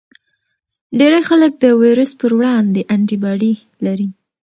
ډیری 0.99 1.21
خلک 1.29 1.51
د 1.57 1.65
ویروس 1.81 2.11
پر 2.19 2.31
وړاندې 2.37 2.87
انټي 2.93 3.17
باډي 3.23 3.53
لري. 3.85 4.07